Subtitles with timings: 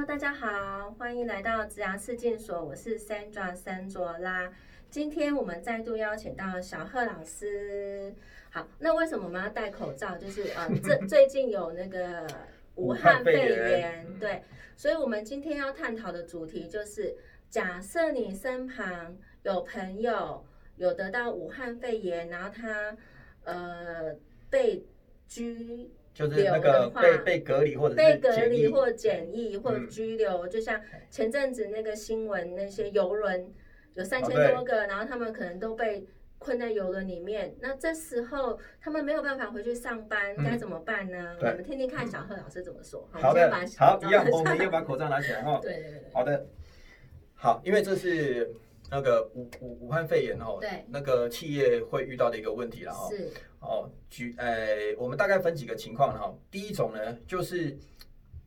[0.00, 4.50] Hello，大家好，欢迎来到植牙视镜所，我是 Sandra 三卓拉。
[4.88, 8.14] 今天我们再度邀请到小贺老师。
[8.48, 10.16] 好，那为什么我们要戴口罩？
[10.16, 12.26] 就是呃，这最近有那个
[12.76, 14.42] 武汉肺炎，对，
[14.74, 17.14] 所以我们今天要探讨的主题就是，
[17.50, 20.42] 假设你身旁有朋友
[20.76, 22.96] 有得到武汉肺炎，然后他
[23.44, 24.14] 呃
[24.48, 24.82] 被
[25.28, 25.90] 居。
[26.20, 30.78] 就是那个被被隔离或者被隔离或检疫或拘留，就像
[31.08, 33.50] 前阵子那个新闻，那些游轮
[33.94, 36.06] 有三千多个，然后他们可能都被
[36.38, 37.54] 困在游轮里面。
[37.60, 41.36] 那这时候他们没有办法回去上班，该怎么办呢？
[41.40, 43.08] 我们听听看小贺老师怎么说。
[43.12, 45.58] 好的，好，一样，我们要把口罩拿起来哈。
[45.62, 46.02] 对对对。
[46.12, 46.46] 好的，
[47.34, 48.54] 好，因为这是。
[48.90, 53.08] 那个武武武汉肺炎哦，对，那个企业会遇到的一个问题了哈。
[53.10, 56.34] 是哦，举呃，我们大概分几个情况哈。
[56.50, 57.78] 第一种呢，就是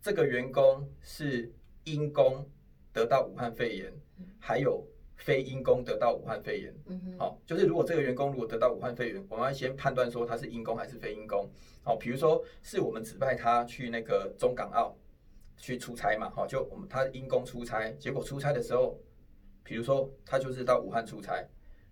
[0.00, 1.48] 这个员工是
[1.84, 2.44] 因公
[2.92, 3.92] 得到武汉肺炎，
[4.40, 6.74] 还有非因公得到武汉肺炎。
[6.86, 7.18] 嗯哼。
[7.18, 11.48] 好，就是如果这个员工如果得到武汉肺炎，我们要先判断说他是因公还是非因公。
[11.84, 14.96] 好，比如说是我们指派他去那个中港澳
[15.56, 18.98] 去出差嘛，好，就我们他因公出差，结果出差的时候。
[19.62, 21.44] 比如说，他就是到武汉出差，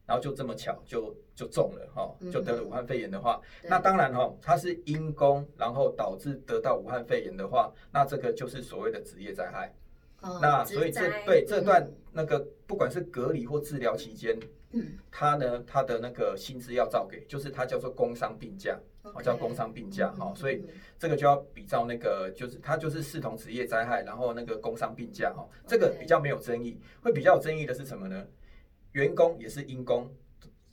[0.07, 9.75] 然后就这么巧就就中了哈，就得了武汉肺炎的话，那当然哈，他是因公，然后导致得到武汉肺炎的话，那这个就是所谓的职业灾害。
[10.23, 14.39] 那所以这对这段那个不管是隔离或治疗期间，
[15.11, 18.79] 他呢他的那个薪资要照给，就是他叫做工伤病假。
[19.03, 20.63] 哦，叫工伤病假哈，所以
[20.99, 26.79] 这个就要比照那个，就是他就是视同职业灾害，然后那个工伤病假哈，这个比较没有争议。
[27.01, 28.27] 会比较有争议的是什么呢？
[28.93, 30.15] 员工也是因公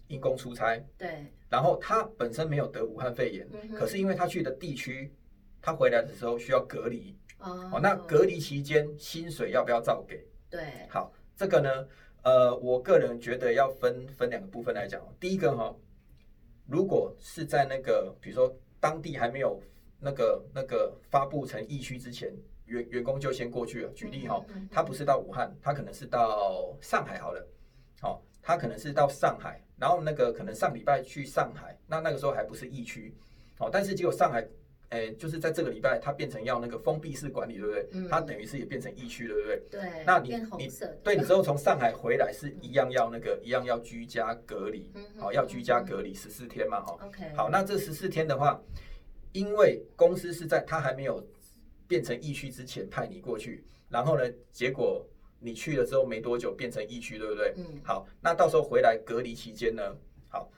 [0.08, 5.14] 因公出差，对，然后他本身没有得武汉肺炎，可是因为他去的地区，
[5.62, 10.22] 他回来的时候需要隔离哦，那隔离期间薪水要不要照给？
[10.50, 11.88] 对，好，这个呢，
[12.24, 15.74] 呃，我个人觉得要分分两个部分来讲，第一个哈。
[16.66, 19.62] 如果是在那个，比如说当地还没有
[20.00, 22.30] 那个那个发布成疫区之前，
[22.66, 23.90] 员员工就先过去了。
[23.94, 27.48] 举例哈，他不是到武汉，他可能是到上海好了。
[28.02, 33.16] 好，他可能是到上海，然后那个可能上礼拜去上海，那那个时候还不是疫区。
[33.58, 34.46] 好，但是结果上海。
[34.90, 37.90] 哎，就是在这个礼拜，它变成要那个封闭式管理，对不对？
[37.92, 38.08] 嗯。
[38.10, 39.64] 它等于是也变成疫区，对不对？
[39.70, 39.82] 对。
[40.06, 40.70] 那你你
[41.04, 44.90] 对，你之后从上海回来是一样要那个一样要居家隔离，
[45.20, 46.98] 好，要居家隔离十四天嘛，哈。
[47.06, 47.34] OK。
[47.36, 48.62] 好，那这十四天的话，
[49.34, 51.22] 因为公司是在它还没有
[51.86, 54.24] 变成疫区之前派你过去，然后呢，
[54.54, 55.06] 结果
[55.42, 57.54] 你去了之后没多久变成疫区，对不对？
[57.58, 57.66] 嗯。
[57.84, 59.84] 好，那到时候回来隔离期间呢，
[60.30, 60.50] 好，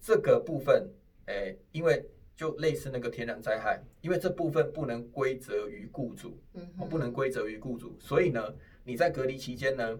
[0.00, 0.90] 这个部分，
[1.26, 2.04] 哎，因为。
[2.36, 8.54] 就类似那个天然灾害，因为这部分不能归责于雇主，嗯，不能归责于雇主，所以呢，
[8.84, 9.98] 你在隔离期间呢，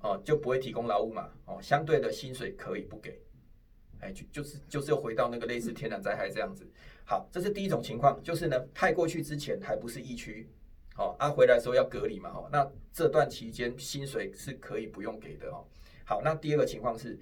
[0.00, 3.22] 哦，就不会提供劳务嘛，哦，相对的薪水可以不给，
[4.00, 6.66] 哎，就就是就是又回到那个类似天然灾害这样子。
[7.04, 10.48] 好，这是第一种情况，就是呢，派过去之前还不是疫区，
[10.94, 15.64] 好，啊，回来的时候要隔离嘛，哈，那这段期间薪水是可以不用给的哦。
[16.04, 17.16] 好，那第二个情况是，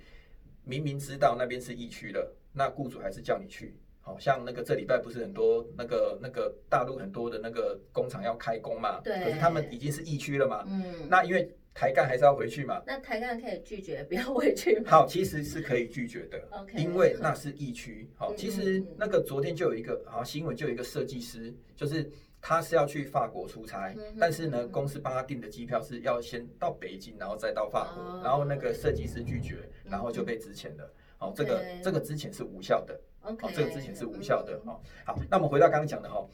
[0.65, 3.75] 明明知道那边是疫区了，那雇主还是叫你去。
[4.09, 9.03] 好像那个这礼拜不是很多那个那个大陆很多的那个工厂要开工嘛？
[9.05, 9.23] 对。
[9.23, 10.65] 可是他们已经是疫区了嘛？
[10.67, 11.07] 嗯。
[11.11, 12.83] 那因为台干还是要回去嘛？
[12.87, 14.85] 那台干可以拒绝不要回去吗？
[14.87, 16.43] 好，其实是可以拒绝的。
[16.53, 16.83] OK。
[16.83, 18.09] 因为那是疫区。
[18.17, 30.91] 好，其实那个昨天就有一个好新闻，就有一个设计师，就是他是要去法国出差，但是呢，公司帮他订的机票是要先到北京，然后再到法国，然后那个设计师拒绝，然后就被支遣了。
[31.19, 32.99] 好，这个这个之前是无效的。
[33.21, 34.81] 好，这个之前是无效的哈。
[35.05, 36.27] 好，那我们回到刚刚讲的哈，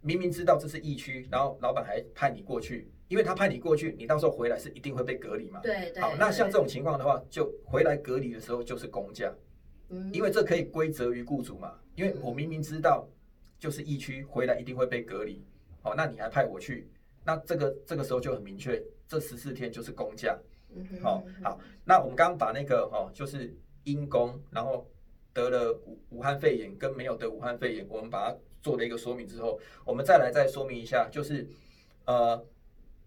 [0.00, 5.60] 明明知道这是疫区，然后老板还派你过去，因为他派你过去，你到时候回来是一定会被隔离嘛。
[5.60, 6.02] 对对。
[6.02, 9.32] 好，那像这种情况的话，就回来隔离的时候就是公假，
[9.88, 11.74] 嗯，因为这可以归责于雇主嘛。
[11.94, 13.08] 因为我明明知道
[13.58, 15.42] 就是疫区，回来一定会被隔离，
[15.80, 16.88] 好，那你还派我去，
[17.24, 20.36] 那这个这个时候就很明确，这十四天就是公假。
[20.74, 24.86] 嗯好，好，那我们刚刚把那个哦，就是因公，然后。
[25.34, 31.48] 得了武武汉肺炎跟没有得武汉肺炎，我们把它做了一个说明之后，我们再来再说明一下，就是
[32.04, 32.44] 呃，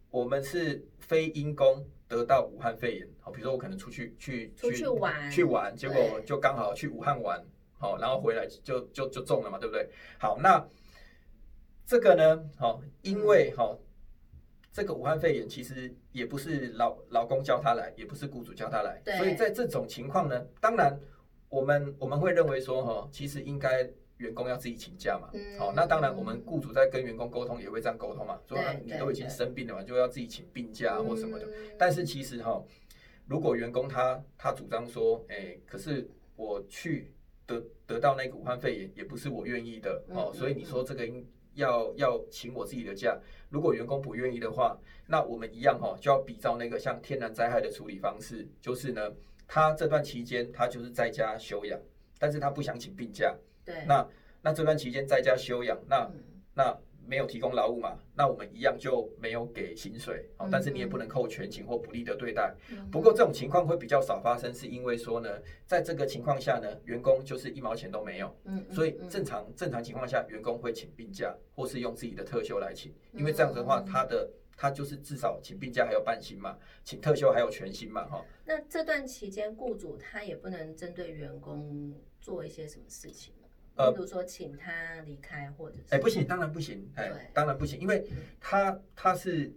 [0.09, 7.43] 我们是非因公得到武汉肺炎，好，比如说我可能出去去出去玩去玩，结果就刚好去武汉玩，
[7.77, 9.87] 好，然后回来就就就中了嘛，对不对？
[10.17, 10.67] 好，那
[11.85, 13.79] 这个呢，好，因为好，
[14.73, 20.99] 这个武汉肺炎其实也不是老老公叫他来，也不是雇主叫他来，所以在这种情况呢，当然。
[21.55, 25.29] 我们我们会认为说哈，其实应该员工要自己请假嘛。
[25.33, 31.45] 嗯好、那当然我们雇主在跟员工沟通也会这样沟通嘛，说啊你都已经生病了嘛，就要自己请病假或什么的。
[31.45, 32.61] 嗯但是其实哈、
[33.25, 36.05] 如果员工他他主张说，哎、可是
[36.35, 37.13] 我去
[37.45, 43.17] 得得到那个武汉肺炎也不是我愿意的哦，嗯所以你说这个应要要请我自己的假，
[43.49, 44.77] 如果员工不愿意的话，
[45.07, 49.09] 那我们一样哈、就要比照那个像天然灾害的处理方式，就是呢，
[49.47, 51.79] 他这段期间他就是在家休养，
[52.19, 54.07] 但是他不想请病假，对，那
[54.41, 56.23] 那这段期间在家休养，那嗯。
[56.57, 56.73] 那
[57.07, 62.55] 没有提供劳务嘛，那我们一样就没有给薪水哦嗯，但是你也不能扣全勤或不利的对待。
[62.71, 62.89] 嗯。
[62.89, 65.29] 不过这种情况会比较少发生，是因为说呢，
[65.67, 68.35] 在这个情况下呢，员工就是一毛钱都没有，
[68.71, 69.07] 所以嗯。
[69.09, 73.85] 正常正常情况下，员工会请病假或是用自己的特休来请，因为这样子的话，嗯。
[73.85, 78.25] 他的他就是至少请病假还有半薪嘛，请特休还有全薪嘛，哈。
[78.45, 83.33] 那这段期间，雇主他也不能针对员工做一些什么事情
[83.93, 87.03] 比如说请他离开，或者是哎，不行，当然不行，对。
[87.03, 88.07] 哎，当然不行，因为
[88.39, 89.53] 他他是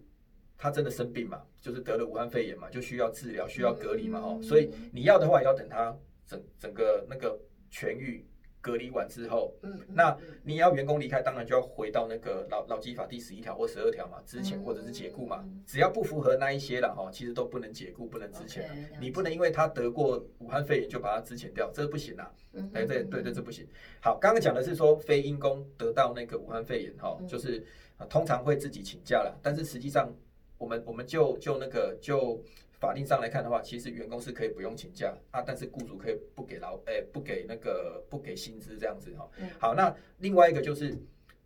[0.57, 4.43] 他真的生病嘛，就是得了武汉肺炎嘛，就需要治疗，需要隔离嘛，哦，嗯。
[4.43, 5.97] 所以你要的话也要等他
[6.27, 7.39] 整整个那个
[7.71, 8.27] 痊愈
[8.69, 18.69] 隔离完之后，嗯，嗯那嗯你要员工离开，当然就要回到那个劳劳基法第十一条或十二条嘛，之前嗯或者是解雇嘛，只要不符合那一些了哈，其实都不能解雇，不能之前
[19.01, 22.31] 你不能因为他得过武汉肺炎就把他之前掉，这不行啊。
[22.53, 23.67] 嗯哎，对嗯对对，这不行。
[24.01, 27.27] 好，刚刚讲的是说非因公得到那个武汉肺炎哈，嗯。
[27.27, 27.65] 就是
[27.97, 30.13] 呃通常会自己请假了，但是实际上
[30.59, 32.43] 我们我们就就那个就
[32.81, 39.29] 法令上来看的话，其实员工是可以不用请假啊，但是雇主可以不给劳哎不给那个不给薪资这样子哈。
[39.39, 40.97] 嗯好，那另外一个就是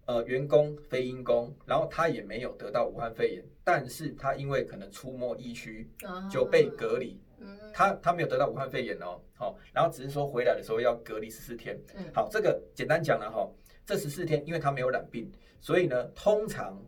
[0.06, 7.19] 呃员工非因工，然后他也没有得到武汉肺炎，但是他因为可能出没疫区哦就被隔离。
[7.38, 11.76] 嗯他他没有得到武汉肺炎哦，好、然后只是说回来的时候要隔离十四天。
[11.96, 13.50] 嗯好，这个简单讲了哈，
[13.84, 15.29] 这十四天因为他没有染病，
[15.61, 16.81] 所以呢，通常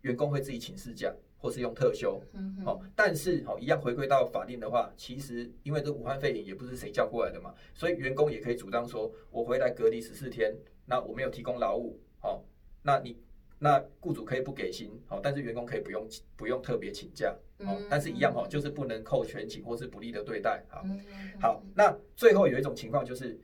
[0.00, 1.14] 员工会自己请事假
[1.46, 2.20] 或是用特休。
[2.32, 10.52] 嗯哦，但是哦，一样回归到法令的话，其实因为这武汉肺炎也不是谁叫过来的嘛，所以员工也可以主张说，我回来隔离十四天，
[10.86, 12.42] 那我没有提供劳务，哦，
[12.82, 13.16] 那你
[13.60, 16.04] 那雇主可以不给薪，哦，但是员工可以不用
[16.34, 21.00] 不用特别请假，哦，但是一样哦，就是不能扣全勤或是不利的对待，好，嗯。
[21.40, 23.38] 好，那最后有一种情况就是，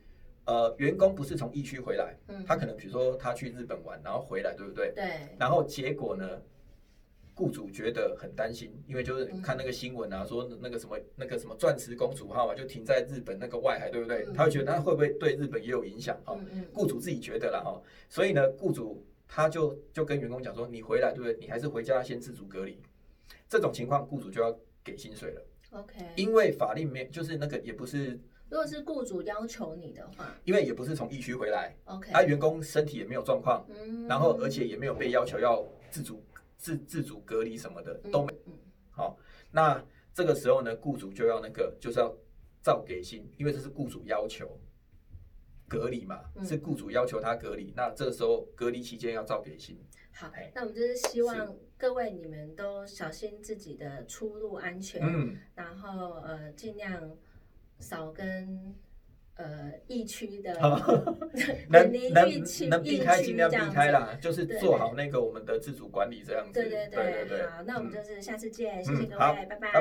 [0.47, 2.45] 呃，员工不是从疫区回来，嗯。
[2.45, 4.91] 他可能比如说他去日本玩，然后回来，对不对？
[4.95, 5.05] 对。
[5.39, 6.27] 然后结果呢，
[7.35, 14.25] 雇主觉得很担心，因为就是看那个新闻啊，说那个什么那个什么钻石公主号啊，就停在日本那个外海，对不对？
[14.27, 16.37] 嗯他会觉得那会不会对日本也有影响哈？
[16.39, 21.37] 嗯嗯雇主自己觉得啦哈，所以呢，雇主他就就跟员工讲说，你回来对不对？
[21.41, 22.81] 你还是回家先自主隔离。
[23.49, 25.43] 这种情况，雇主就要给薪水了
[25.73, 28.19] ，OK，因为法令没就是那个也不是，
[28.49, 36.23] 如果是雇主要求你的话因为也不是从疫区回来，，OK，啊，员工身体也没有状况，嗯然后而且也没有被要求要自主
[36.63, 38.33] 自自主隔离什么的都没。
[38.47, 38.57] 嗯
[38.93, 39.19] 好，
[39.51, 42.15] 那这个时候呢，雇主就要那个就是要
[42.63, 44.61] 照给薪，因为这是雇主要求
[45.67, 49.83] 隔离嘛，嗯是雇主要求他隔离，那这个时候隔离期间要照给薪。
[50.13, 57.17] 好哎，那我们就是希望各位你们都小心自己的出入安全，嗯，然后呃尽量
[57.81, 58.75] 少跟
[59.37, 60.53] 呃疫区的
[61.69, 66.61] 能 能区能避开尽量避开啦，就是做好那个我们的自主管理这样子。
[66.61, 69.73] 对对对对好，那我们嗯就是下次见，谢谢各位，拜拜。